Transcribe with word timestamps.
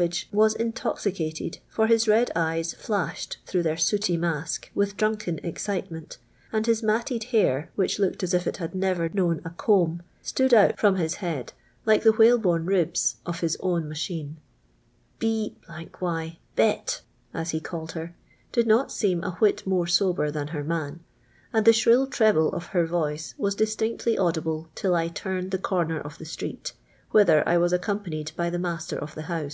ig 0.00 0.28
wa^ 0.32 0.54
into.vicattrd, 0.54 1.58
for 1.68 1.88
his 1.88 2.06
red 2.06 2.30
eyfs 2.36 2.72
H'»*hed 2.88 3.34
through 3.46 3.64
his 3.64 3.82
sooty 3.82 4.16
mask 4.16 4.70
with 4.72 4.96
dnniken 4.96 5.44
e\cit'fm''nt, 5.44 6.18
and 6.52 6.66
his 6.68 6.84
matted 6.84 7.24
hair, 7.34 7.72
which 7.74 7.98
looked 7.98 8.22
as 8.22 8.32
if 8.32 8.46
it 8.46 8.60
h:id 8.60 8.76
never 8.76 9.08
known 9.08 9.42
a 9.44 9.50
comb, 9.50 10.02
stood 10.22 10.54
out 10.54 10.76
friim 10.76 11.00
Ills 11.00 11.14
head 11.14 11.52
like 11.84 12.04
tlie 12.04 12.14
whnlebnne 12.14 12.68
ribs 12.68 13.16
of 13.26 13.40
his 13.40 13.56
own 13.58 13.86
maiiiine." 13.90 14.34
li— 15.20 15.56
y 15.68 15.88
Hot." 16.56 17.00
as 17.34 17.50
he 17.50 17.60
calleil 17.60 17.90
her, 17.94 18.14
did 18.52 18.68
not 18.68 18.90
►e:'m 18.90 19.24
a 19.24 19.32
wliit 19.40 19.66
more 19.66 19.88
sober 19.88 20.30
than 20.30 20.46
her 20.54 20.62
man; 20.62 21.00
and 21.52 21.64
the 21.64 21.72
y'lir'.ll 21.72 22.06
treble 22.06 22.52
of 22.52 22.66
h 22.66 22.74
r 22.76 22.86
voice 22.86 23.34
was 23.36 23.56
distinctly 23.56 24.16
audible 24.16 24.68
till 24.76 24.94
I 24.94 25.08
turned 25.08 25.50
the 25.50 25.58
corner 25.58 25.98
of 26.00 26.18
the 26.18 26.24
street, 26.24 26.72
whither 27.10 27.42
I 27.48 27.58
was 27.58 27.72
accimipanied 27.72 28.36
by 28.36 28.48
the 28.48 28.58
nia&ter 28.58 28.96
of 28.96 29.16
the 29.16 29.22
hou 29.22 29.46
e. 29.46 29.50